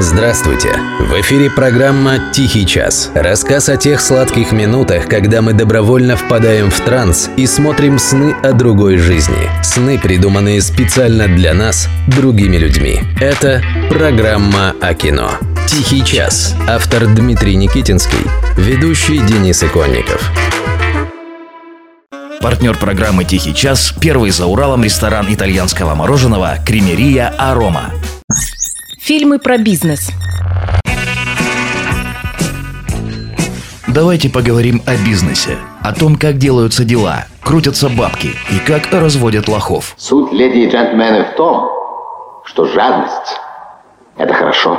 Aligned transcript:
Здравствуйте! 0.00 0.78
В 1.00 1.20
эфире 1.22 1.50
программа 1.50 2.30
«Тихий 2.32 2.64
час». 2.64 3.10
Рассказ 3.16 3.68
о 3.68 3.76
тех 3.76 4.00
сладких 4.00 4.52
минутах, 4.52 5.08
когда 5.08 5.42
мы 5.42 5.54
добровольно 5.54 6.16
впадаем 6.16 6.70
в 6.70 6.80
транс 6.80 7.28
и 7.36 7.48
смотрим 7.48 7.98
сны 7.98 8.32
о 8.44 8.52
другой 8.52 8.98
жизни. 8.98 9.50
Сны, 9.64 9.98
придуманные 9.98 10.62
специально 10.62 11.26
для 11.26 11.52
нас, 11.52 11.88
другими 12.06 12.58
людьми. 12.58 13.00
Это 13.20 13.60
программа 13.90 14.72
о 14.80 14.94
кино. 14.94 15.32
«Тихий 15.66 16.04
час». 16.04 16.54
Автор 16.68 17.06
Дмитрий 17.08 17.56
Никитинский. 17.56 18.24
Ведущий 18.56 19.18
Денис 19.18 19.64
Иконников. 19.64 20.30
Партнер 22.40 22.76
программы 22.76 23.24
«Тихий 23.24 23.52
час»– 23.52 23.92
первый 24.00 24.30
за 24.30 24.46
Уралом 24.46 24.84
ресторан 24.84 25.26
итальянского 25.28 25.96
мороженого 25.96 26.58
«Кремерия 26.64 27.34
Арома». 27.36 27.92
Фильмы 29.08 29.38
про 29.38 29.56
бизнес. 29.56 30.10
Давайте 33.86 34.28
поговорим 34.28 34.82
о 34.84 35.02
бизнесе, 35.02 35.56
о 35.80 35.94
том, 35.94 36.16
как 36.16 36.36
делаются 36.36 36.84
дела, 36.84 37.24
крутятся 37.42 37.88
бабки 37.88 38.32
и 38.50 38.58
как 38.66 38.92
разводят 38.92 39.48
лохов. 39.48 39.94
Суть, 39.96 40.30
леди 40.34 40.58
и 40.58 40.68
джентльмены, 40.68 41.24
в 41.24 41.36
том, 41.36 41.70
что 42.44 42.66
жадность– 42.66 43.40
это 44.18 44.34
хорошо. 44.34 44.78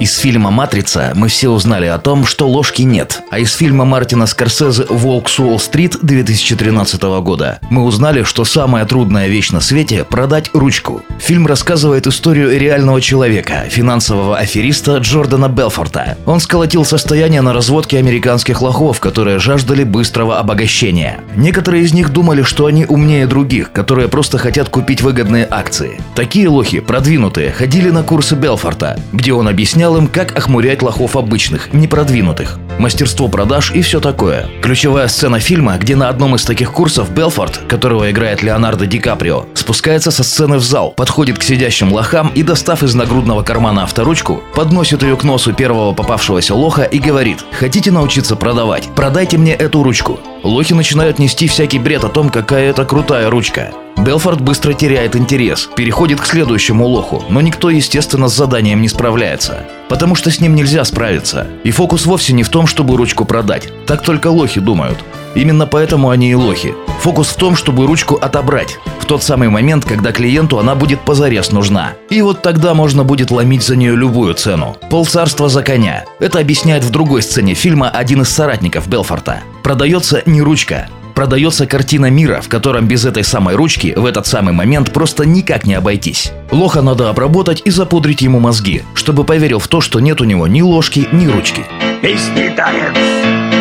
Из 0.00 0.16
фильма 0.16 0.50
«Матрица» 0.50 1.12
мы 1.14 1.28
все 1.28 1.50
узнали 1.50 1.84
о 1.84 1.98
том, 1.98 2.24
что 2.24 2.48
ложки 2.48 2.80
нет. 2.80 3.20
А 3.30 3.38
из 3.38 3.52
фильма 3.52 3.84
Мартина 3.84 4.24
Скорсезе 4.24 4.86
«Волк 4.88 5.28
с 5.28 5.38
Уолл-стрит» 5.38 5.98
2013 6.00 7.02
года 7.20 7.58
мы 7.68 7.84
узнали, 7.84 8.22
что 8.22 8.46
самая 8.46 8.86
трудная 8.86 9.28
вещь 9.28 9.50
на 9.50 9.60
свете– 9.60 10.04
продать 10.08 10.48
ручку. 10.54 11.02
Фильм 11.18 11.46
рассказывает 11.46 12.06
историю 12.06 12.58
реального 12.58 13.02
человека, 13.02 13.66
финансового 13.68 14.38
афериста 14.38 14.96
Джордана 14.96 15.50
Белфорта. 15.50 16.16
Он 16.24 16.40
сколотил 16.40 16.86
состояние 16.86 17.42
на 17.42 17.52
разводке 17.52 17.98
американских 17.98 18.62
лохов, 18.62 19.00
которые 19.00 19.38
жаждали 19.38 19.84
быстрого 19.84 20.38
обогащения. 20.38 21.20
Некоторые 21.36 21.84
из 21.84 21.92
них 21.92 22.08
думали, 22.08 22.40
что 22.40 22.64
они 22.64 22.86
умнее 22.86 23.26
других, 23.26 23.70
которые 23.70 24.08
просто 24.08 24.38
хотят 24.38 24.70
купить 24.70 25.02
выгодные 25.02 25.46
акции. 25.50 26.00
Такие 26.14 26.48
лохи, 26.48 26.80
продвинутые, 26.80 27.50
ходили 27.50 27.90
на 27.90 28.02
курсы 28.02 28.34
Белфорта, 28.34 28.98
где 29.12 29.34
он 29.34 29.46
объяснял, 29.46 29.89
объяснял 29.90 29.96
им, 29.96 30.06
как 30.06 30.36
охмурять 30.36 30.82
лохов 30.82 31.16
обычных, 31.16 31.72
непродвинутых, 31.72 32.58
мастерство 32.78 33.28
продаж 33.28 33.72
и 33.74 33.82
все 33.82 34.00
такое. 34.00 34.46
Ключевая 34.62 35.08
сцена 35.08 35.40
фильма, 35.40 35.76
где 35.78 35.96
на 35.96 36.08
одном 36.08 36.34
из 36.34 36.44
таких 36.44 36.72
курсов 36.72 37.10
Белфорд, 37.10 37.58
которого 37.68 38.10
играет 38.10 38.42
Леонардо 38.42 38.86
Ди 38.86 38.98
Каприо, 38.98 39.46
спускается 39.54 40.10
со 40.10 40.22
сцены 40.22 40.56
в 40.56 40.62
зал, 40.62 40.92
подходит 40.96 41.38
к 41.38 41.42
сидящим 41.42 41.92
лохам 41.92 42.30
и, 42.34 42.42
достав 42.42 42.82
из 42.82 42.94
нагрудного 42.94 43.42
кармана 43.42 43.82
авторучку, 43.82 44.42
подносит 44.54 45.02
ее 45.02 45.16
к 45.16 45.24
носу 45.24 45.52
первого 45.52 45.92
попавшегося 45.92 46.54
лоха 46.54 46.82
и 46.82 46.98
говорит 46.98 47.38
«Хотите 47.52 47.90
научиться 47.90 48.36
продавать? 48.36 48.88
Продайте 48.94 49.38
мне 49.38 49.54
эту 49.54 49.82
ручку». 49.82 50.20
Лохи 50.42 50.74
начинают 50.74 51.18
нести 51.18 51.48
всякий 51.48 51.78
бред 51.78 52.04
о 52.04 52.08
том, 52.08 52.30
какая 52.30 52.70
это 52.70 52.84
крутая 52.84 53.28
ручка. 53.28 53.72
Белфорд 54.04 54.40
быстро 54.40 54.72
теряет 54.72 55.14
интерес, 55.14 55.68
переходит 55.76 56.22
к 56.22 56.26
следующему 56.26 56.86
лоху, 56.86 57.22
но 57.28 57.42
никто, 57.42 57.68
естественно, 57.68 58.28
с 58.28 58.36
заданием 58.36 58.80
не 58.80 58.88
справляется. 58.88 59.66
Потому 59.90 60.14
что 60.14 60.30
с 60.30 60.40
ним 60.40 60.54
нельзя 60.54 60.84
справиться. 60.84 61.46
И 61.64 61.70
фокус 61.70 62.06
вовсе 62.06 62.32
не 62.32 62.42
в 62.42 62.48
том, 62.48 62.66
чтобы 62.66 62.96
ручку 62.96 63.26
продать. 63.26 63.68
Так 63.86 64.02
только 64.02 64.28
лохи 64.28 64.58
думают. 64.58 64.98
Именно 65.34 65.66
поэтому 65.66 66.08
они 66.08 66.30
и 66.30 66.34
лохи. 66.34 66.74
Фокус 67.02 67.28
в 67.28 67.36
том, 67.36 67.56
чтобы 67.56 67.86
ручку 67.86 68.14
отобрать. 68.14 68.78
В 69.00 69.04
тот 69.04 69.22
самый 69.22 69.48
момент, 69.48 69.84
когда 69.84 70.12
клиенту 70.12 70.58
она 70.58 70.74
будет 70.74 71.00
позарез 71.00 71.52
нужна. 71.52 71.92
И 72.08 72.22
вот 72.22 72.40
тогда 72.40 72.72
можно 72.72 73.04
будет 73.04 73.30
ломить 73.30 73.62
за 73.62 73.76
нее 73.76 73.94
любую 73.94 74.34
цену. 74.34 74.76
Полцарства 74.88 75.48
за 75.48 75.62
коня. 75.62 76.04
Это 76.20 76.38
объясняет 76.38 76.84
в 76.84 76.90
другой 76.90 77.22
сцене 77.22 77.54
фильма 77.54 77.90
один 77.90 78.22
из 78.22 78.30
соратников 78.30 78.88
Белфорта. 78.88 79.40
Продается 79.62 80.22
не 80.24 80.40
ручка, 80.40 80.88
продается 81.20 81.66
картина 81.66 82.08
мира, 82.08 82.40
в 82.40 82.48
котором 82.48 82.88
без 82.88 83.04
этой 83.04 83.24
самой 83.24 83.54
ручки 83.54 83.92
в 83.94 84.06
этот 84.06 84.26
самый 84.26 84.54
момент 84.54 84.90
просто 84.90 85.26
никак 85.26 85.66
не 85.66 85.74
обойтись. 85.74 86.32
Лоха 86.50 86.80
надо 86.80 87.10
обработать 87.10 87.60
и 87.66 87.70
запудрить 87.70 88.22
ему 88.22 88.40
мозги, 88.40 88.84
чтобы 88.94 89.24
поверил 89.24 89.58
в 89.58 89.68
то, 89.68 89.82
что 89.82 90.00
нет 90.00 90.22
у 90.22 90.24
него 90.24 90.46
ни 90.46 90.62
ложки, 90.62 91.06
ни 91.12 91.26
ручки. 91.26 91.62
Песни 92.00 92.48
танец 92.56 92.96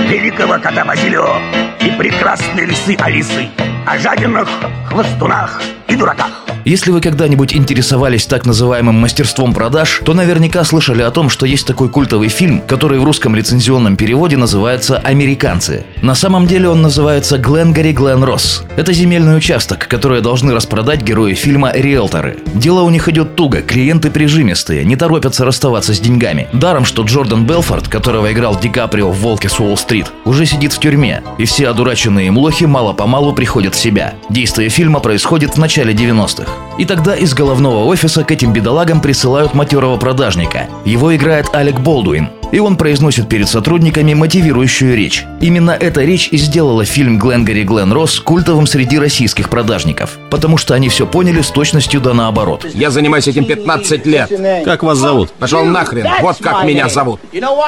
великого 0.10 0.54
кота 0.54 0.86
Базилио 0.86 1.36
и 1.82 1.92
прекрасные 1.98 2.66
лисы 2.66 2.96
Алисы 2.98 3.50
о 3.86 4.00
жадинах, 4.00 4.48
хвостунах 4.90 5.62
и 5.90 5.98
дураках. 5.98 6.49
Если 6.70 6.92
вы 6.92 7.02
когда-нибудь 7.02 7.56
интересовались 7.56 8.28
так 8.28 8.46
называемым 8.46 8.94
мастерством 8.94 9.56
продаж, 9.56 10.04
то 10.06 10.14
наверняка 10.14 10.64
слышали 10.64 11.02
о 11.02 11.10
том, 11.10 11.28
что 11.28 11.48
есть 11.48 11.66
такой 11.66 11.90
культовый 11.90 12.30
фильм, 12.30 12.62
который 12.62 13.00
в 13.00 13.04
русском 13.04 13.34
лицензионном 13.36 13.98
переводе 13.98 14.38
называется 14.38 15.00
«Американцы». 15.00 15.84
На 16.04 16.14
самом 16.14 16.46
деле 16.46 16.70
он 16.70 16.84
называется 16.84 17.40
«Гленгари 17.40 17.92
Глен 17.92 18.24
Росс». 18.24 18.66
Это 18.78 18.94
земельный 18.94 19.36
участок, 19.36 19.88
который 19.88 20.22
должны 20.22 20.54
распродать 20.54 21.02
герои 21.02 21.34
фильма 21.34 21.72
«Риэлторы». 21.74 22.38
Дело 22.54 22.82
у 22.84 22.92
них 22.92 23.10
идет 23.10 23.36
туго, 23.36 23.64
клиенты 23.64 24.12
прижимистые, 24.12 24.86
не 24.86 24.96
торопятся 24.96 25.46
расставаться 25.46 25.96
с 25.96 26.00
деньгами. 26.00 26.50
Даром, 26.54 26.86
что 26.86 27.02
Джордан 27.02 27.48
Белфорд, 27.48 27.88
которого 27.88 28.32
играл 28.32 28.56
Ди 28.56 28.70
Каприо 28.70 29.10
в 29.10 29.18
«Волке 29.22 29.50
с 29.50 29.60
Уолл-стрит», 29.60 30.12
уже 30.24 30.46
сидит 30.46 30.74
в 30.74 30.80
тюрьме, 30.80 31.24
и 31.40 31.46
все 31.46 31.68
одураченные 31.68 32.28
им 32.28 32.38
лохи 32.38 32.66
мало-помалу 32.66 33.34
приходят 33.34 33.74
в 33.74 33.80
себя. 33.80 34.14
Действие 34.30 34.70
фильма 34.70 35.00
происходит 35.00 35.56
в 35.56 35.58
начале 35.58 35.96
90-х. 35.96 36.59
И 36.80 36.86
тогда 36.86 37.14
из 37.14 37.34
головного 37.34 37.84
офиса 37.86 38.24
к 38.24 38.32
этим 38.32 38.54
бедолагам 38.54 39.02
присылают 39.02 39.54
матерого 39.54 39.98
продажника. 39.98 40.68
Его 40.86 41.14
играет 41.14 41.54
Алек 41.54 41.78
Болдуин. 41.80 42.30
И 42.54 42.60
он 42.60 42.78
произносит 42.78 43.28
перед 43.28 43.50
сотрудниками 43.50 44.14
мотивирующую 44.14 44.96
речь. 44.96 45.26
Именно 45.42 45.72
эта 45.72 46.06
речь 46.06 46.30
и 46.32 46.38
сделала 46.38 46.86
фильм 46.86 47.20
«Гленгари 47.20 47.64
Глен 47.64 47.92
Росс» 47.92 48.20
культовым 48.22 48.66
среди 48.66 48.98
российских 48.98 49.50
продажников. 49.50 50.18
Потому 50.32 50.58
что 50.58 50.74
они 50.74 50.88
все 50.88 51.06
поняли 51.06 51.42
с 51.42 51.50
точностью 51.50 52.00
да 52.00 52.14
наоборот. 52.14 52.66
Я 52.74 52.92
занимаюсь 52.92 53.28
этим 53.28 53.44
15 53.44 54.06
лет. 54.06 54.32
Как 54.64 54.82
вас 54.82 54.98
зовут? 54.98 55.32
Пошел 55.34 55.66
нахрен. 55.66 56.08
Вот 56.22 56.38
как 56.40 56.64
меня 56.64 56.88
зовут. 56.88 57.20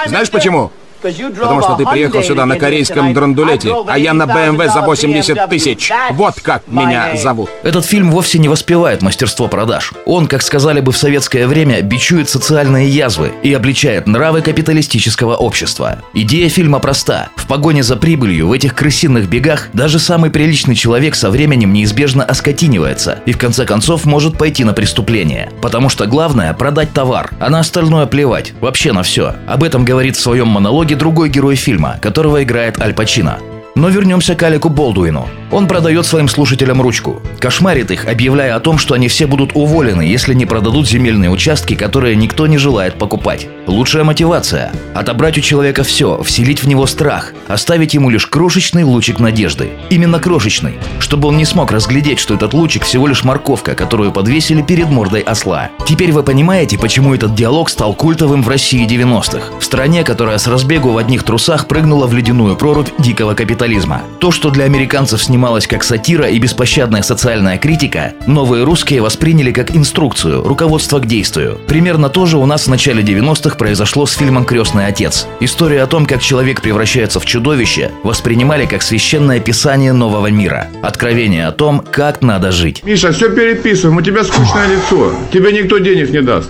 Знаешь 0.08 0.31
почему? 0.31 0.72
Потому 1.02 1.62
что 1.62 1.76
ты 1.76 1.86
приехал 1.86 2.24
сюда 2.24 2.46
на 2.46 2.58
корейском 2.58 3.14
драндулете, 3.14 3.74
а 3.88 3.98
я 3.98 4.14
на 4.14 4.26
БМВ 4.28 4.72
за 4.72 4.82
80 4.82 5.50
тысяч. 5.50 5.92
Вот 6.12 6.36
как 6.42 6.64
меня 6.68 7.16
зовут. 7.16 7.50
Этот 7.64 7.86
фильм 7.86 8.12
вовсе 8.12 8.40
не 8.40 8.48
воспевает 8.48 9.02
мастерство 9.02 9.48
продаж. 9.48 9.94
Он, 10.06 10.28
как 10.28 10.42
сказали 10.42 10.80
бы 10.80 10.92
в 10.92 10.98
советское 10.98 11.48
время, 11.48 11.82
бичует 11.82 12.30
социальные 12.30 12.90
язвы 12.90 13.32
и 13.44 13.54
обличает 13.54 14.08
нравы 14.08 14.42
капиталистического 14.42 15.36
общества. 15.36 16.00
Идея 16.14 16.50
фильма 16.50 16.80
проста. 16.80 17.30
В 17.36 17.48
погоне 17.48 17.84
за 17.84 17.96
прибылью 17.96 18.48
в 18.48 18.52
этих 18.54 18.76
крысиных 18.76 19.28
бегах 19.28 19.70
даже 19.74 20.00
самый 20.00 20.30
приличный 20.30 20.76
человек 20.76 21.16
со 21.16 21.30
временем 21.30 21.74
неизбежно 21.74 22.24
оскотинивается 22.24 23.20
и 23.26 23.34
в 23.34 23.38
конце 23.38 23.66
концов 23.66 24.06
может 24.06 24.38
пойти 24.38 24.64
на 24.64 24.74
преступление. 24.74 25.52
Потому 25.62 25.90
что 25.90 26.06
главное– 26.06 26.54
продать 26.62 26.94
товар, 26.94 27.32
а 27.40 27.50
на 27.50 27.60
остальное 27.60 28.06
плевать, 28.06 28.54
вообще 28.62 28.92
на 28.92 29.04
все. 29.04 29.36
Об 29.48 29.64
этом 29.64 29.86
говорит 29.86 30.16
в 30.16 30.22
своем 30.22 30.48
монологе 30.48 30.91
другой 30.96 31.29
герой 31.29 31.56
фильма, 31.56 31.97
которого 32.02 32.44
играет 32.44 32.79
Аль 32.79 32.94
Пачино. 32.94 33.51
Но 33.76 33.88
вернемся 33.90 34.36
к 34.36 34.44
Алику 34.44 34.70
Болдуину. 34.70 35.28
Он 35.50 35.68
продает 35.68 36.06
своим 36.06 36.28
слушателям 36.28 36.82
ручку. 36.82 37.22
Кошмарит 37.40 37.92
их, 37.92 38.06
объявляя 38.06 38.56
о 38.56 38.59
том, 38.59 38.78
что 38.78 38.96
они 38.96 39.08
все 39.08 39.28
будут 39.28 39.52
уволены, 39.54 40.02
если 40.02 40.34
не 40.34 40.46
продадут 40.46 40.88
земельные 40.88 41.30
участки, 41.30 41.76
которые 41.76 42.16
никто 42.16 42.48
не 42.48 42.58
желает 42.58 42.96
покупать. 42.96 43.48
Лучшая 43.68 44.04
мотивация– 44.04 44.72
отобрать 44.94 45.38
у 45.38 45.42
человека 45.42 45.84
все, 45.84 46.22
вселить 46.24 46.64
в 46.64 46.68
него 46.68 46.86
страх, 46.86 47.34
оставить 47.48 47.94
ему 47.94 48.09
лишь 48.09 48.28
крошечный 48.28 48.84
лучик 48.84 49.20
надежды. 49.20 49.70
Именно 49.90 50.20
крошечный, 50.20 50.78
чтобы 51.00 51.28
он 51.28 51.38
не 51.38 51.46
смог 51.46 51.72
разглядеть, 51.72 52.20
что 52.20 52.34
этот 52.34 52.53
лучик 52.53 52.84
всего 52.84 53.08
лишь 53.08 53.24
морковка, 53.24 53.76
которую 53.76 54.12
подвесили 54.12 54.62
перед 54.62 54.90
мордой 54.90 55.22
осла. 55.22 55.70
Теперь 55.86 56.12
вы 56.12 56.24
понимаете, 56.24 56.78
почему 56.78 57.14
этот 57.14 57.36
диалог 57.36 57.70
стал 57.70 57.94
культовым 57.94 58.44
в 58.44 58.50
России 58.50 58.88
90-х. 58.88 59.59
В 59.59 59.64
стране, 59.64 60.03
которая 60.03 60.38
с 60.38 60.47
разбегу 60.47 60.91
в 60.91 60.97
одних 60.97 61.23
трусах 61.23 61.68
прыгнула 61.68 62.08
в 62.08 62.14
ледяную 62.14 62.56
прорубь 62.56 62.90
дикого 63.00 63.34
капитализма. 63.61 64.02
То, 64.19 64.31
что 64.31 64.49
для 64.49 64.66
американцев 64.66 65.22
снималось 65.22 65.67
как 65.67 65.84
сатира 65.84 66.28
и 66.28 66.40
беспощадная 66.40 67.03
социальная 67.03 67.59
критика, 67.59 68.13
новые 68.25 68.63
русские 68.63 69.02
восприняли 69.02 69.52
как 69.52 69.75
инструкцию, 69.75 70.43
руководство 70.43 70.99
к 70.99 71.05
действию. 71.05 71.59
Примерно 71.67 72.09
то 72.09 72.25
же 72.25 72.37
у 72.37 72.46
нас 72.47 72.66
в 72.66 72.69
начале 72.69 73.03
90-х 73.03 73.58
произошло 73.58 74.08
с 74.08 74.13
фильмом 74.13 74.46
«Крестный 74.46 74.87
отец». 74.87 75.28
История 75.40 75.84
о 75.84 75.87
том, 75.87 76.08
как 76.08 76.22
человек 76.22 76.61
превращается 76.61 77.19
в 77.19 77.25
чудовище, 77.25 77.91
воспринимали 78.03 78.66
как 78.66 78.81
священное 78.81 79.40
писание 79.40 79.93
нового 79.93 80.31
мира. 80.31 80.67
Откровение 80.81 81.46
о 81.46 81.52
том, 81.52 81.84
как 81.91 82.23
надо 82.23 82.52
жить. 82.52 82.81
Миша, 82.84 83.11
все 83.11 83.29
переписываем, 83.29 83.97
у 83.97 84.02
тебя 84.02 84.23
скучное 84.23 84.67
лицо. 84.69 85.13
Тебе 85.31 85.52
никто 85.52 85.78
денег 85.78 86.09
не 86.09 86.22
даст. 86.22 86.49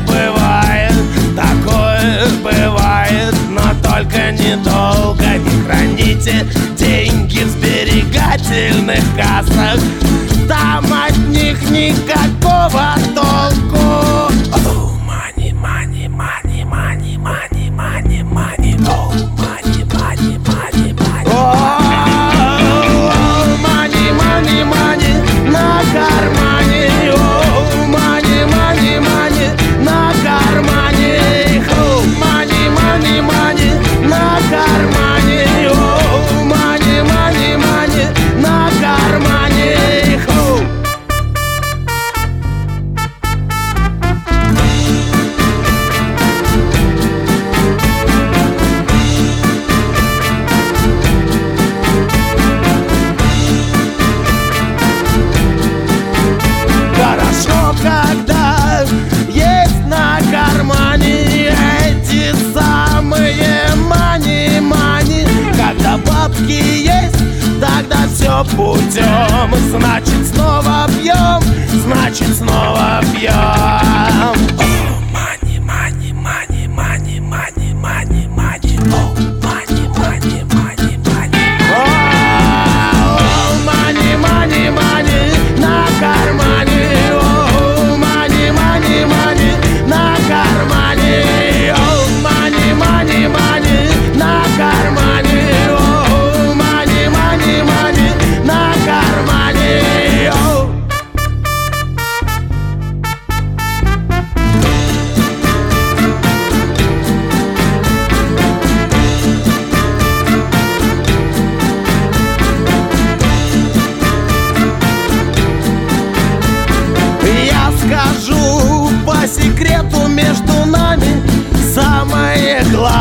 Бывает, 0.00 0.92
такое 1.34 2.26
бывает 2.42 3.34
Но 3.50 3.62
только 3.82 4.32
недолго. 4.32 5.24
Не 5.38 5.62
храните 5.64 6.46
деньги 6.76 7.38
в 7.38 7.48
сберегательных 7.50 9.02
кассах 9.16 9.80
Там 10.48 10.84
от 10.92 11.16
них 11.28 11.60
никакого 11.70 12.94
Бабки 66.36 66.52
есть, 66.52 67.18
тогда 67.60 68.06
все 68.12 68.44
путем 68.56 69.54
Значит, 69.70 70.26
снова 70.34 70.86
пьем, 70.88 71.42
значит, 71.82 72.34
снова 72.36 73.00
пьем 73.12 74.55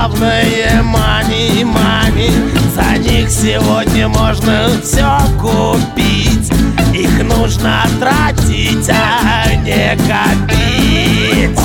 главное 0.07 0.84
мани, 0.84 1.63
мани. 1.63 2.30
За 2.75 2.98
них 2.98 3.30
сегодня 3.30 4.07
можно 4.07 4.69
все 4.84 5.18
купить. 5.40 6.52
Их 6.94 7.24
нужно 7.24 7.86
тратить, 8.00 8.90
а 8.90 9.54
не 9.56 9.98
копить 10.07 11.60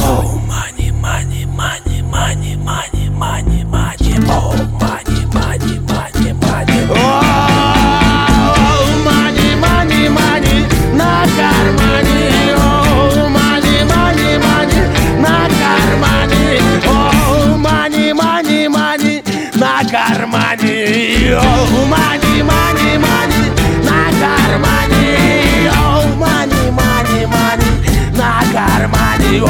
кармане 19.90 21.36
О, 21.36 21.86
мани, 21.86 22.42
мани, 22.42 22.98
мани 22.98 23.42
на 23.82 24.02
кармане 24.20 25.72
О, 25.72 26.06
мани, 26.16 26.70
мани, 26.70 27.26
мани 27.26 27.70
на 28.16 28.40
кармане 28.52 29.42
о, 29.42 29.46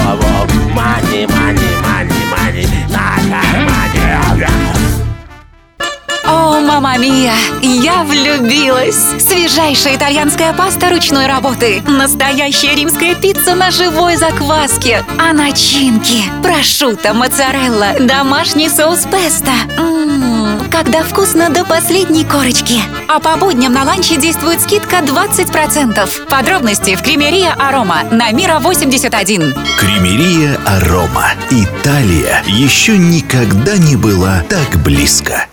мани, 0.75 1.26
мани, 1.26 1.69
мани, 1.84 2.20
мани 2.32 2.66
на 2.88 3.06
кармане 3.31 3.81
О, 6.25 6.60
мама 6.60 6.96
мия, 6.96 7.34
я 7.62 8.04
влюбилась! 8.04 9.20
Свежайшая 9.20 9.96
итальянская 9.96 10.52
паста 10.52 10.90
ручной 10.90 11.26
работы. 11.26 11.82
Настоящая 11.86 12.75
римская 12.76 13.14
пицца 13.14 13.54
на 13.54 13.70
живой 13.70 14.16
закваске. 14.16 15.04
А 15.19 15.32
начинки? 15.32 16.22
Прошутто, 16.43 17.14
моцарелла, 17.14 17.96
домашний 17.98 18.69
соус 18.69 19.06
песто. 19.10 19.50
Ммм, 19.76 20.09
когда 20.70 21.02
вкусно 21.02 21.50
до 21.50 21.64
последней 21.64 22.25
корочки. 22.25 22.81
А 23.08 23.19
по 23.19 23.37
будням 23.37 23.72
на 23.72 23.84
ланче 23.84 24.17
действует 24.17 24.61
скидка 24.61 24.99
20%. 24.99 26.26
Подробности 26.28 26.94
в 26.96 27.02
Кремерия 27.02 27.52
Арома 27.58 28.05
на 28.11 28.31
Мира 28.31 28.58
81. 28.61 29.55
Кремерия 29.78 30.58
Арома. 30.64 31.32
Италия 31.50 32.43
еще 32.46 32.96
никогда 32.96 33.76
не 33.76 33.96
была 33.96 34.43
так 34.49 34.82
близко. 34.82 35.50